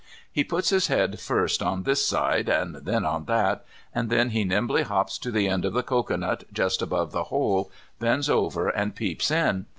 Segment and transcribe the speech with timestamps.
[0.31, 3.63] He puts his head first on this side and then on that,
[3.93, 7.69] and then he nimbly hops to the end of the cocoanut, just above the hole,
[7.99, 9.67] bends over, and peeps in.